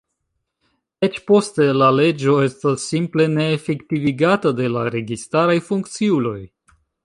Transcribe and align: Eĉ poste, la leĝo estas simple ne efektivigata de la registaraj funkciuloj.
Eĉ 1.07 1.19
poste, 1.31 1.67
la 1.81 1.89
leĝo 1.97 2.33
estas 2.45 2.87
simple 2.93 3.29
ne 3.35 3.45
efektivigata 3.61 4.55
de 4.61 4.73
la 4.79 4.87
registaraj 4.97 5.59
funkciuloj. 5.71 6.39